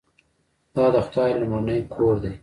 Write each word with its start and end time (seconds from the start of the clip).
دا 0.75 0.85
د 0.93 0.95
خدای 1.05 1.31
لومړنی 1.41 1.79
کور 1.93 2.15
دی. 2.23 2.33